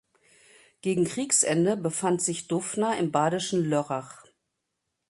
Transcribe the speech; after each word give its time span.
Gegen 0.81 1.05
Kriegsende 1.05 1.77
befand 1.77 2.23
sich 2.23 2.47
Duffner 2.47 2.97
im 2.97 3.11
badischen 3.11 3.63
Lörrach. 3.63 4.25